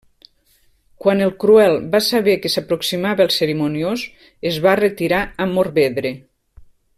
[1.05, 4.07] Quan el Cruel va saber que s'aproximava el Cerimoniós,
[4.53, 6.15] es va retirar a Morvedre.